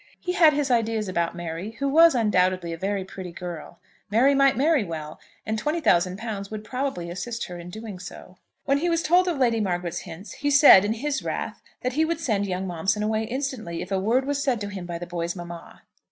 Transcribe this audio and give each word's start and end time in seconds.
He 0.19 0.31
had 0.33 0.53
his 0.53 0.71
ideas 0.71 1.07
about 1.07 1.35
Mary, 1.35 1.73
who 1.77 1.87
was 1.87 2.15
undoubtedly 2.15 2.73
a 2.73 2.77
very 2.79 3.05
pretty 3.05 3.31
girl. 3.31 3.77
Mary 4.09 4.33
might 4.33 4.57
marry 4.57 4.83
well, 4.83 5.19
and 5.45 5.61
£20,000 5.61 6.49
would 6.49 6.63
probably 6.63 7.11
assist 7.11 7.43
her 7.43 7.59
in 7.59 7.69
doing 7.69 7.99
so. 7.99 8.37
When 8.65 8.79
he 8.79 8.89
was 8.89 9.03
told 9.03 9.27
of 9.27 9.37
Lady 9.37 9.59
Margaret's 9.59 9.99
hints, 9.99 10.31
he 10.31 10.49
said 10.49 10.83
in 10.85 10.93
his 10.93 11.23
wrath 11.23 11.61
that 11.83 11.93
he 11.93 12.03
would 12.03 12.19
send 12.19 12.47
young 12.47 12.65
Momson 12.65 13.03
away 13.03 13.25
instantly 13.25 13.83
if 13.83 13.91
a 13.91 13.99
word 13.99 14.25
was 14.25 14.43
said 14.43 14.59
to 14.61 14.69
him 14.69 14.87
by 14.87 14.97
the 14.97 15.05
boy's 15.05 15.35
mamma. 15.35 15.83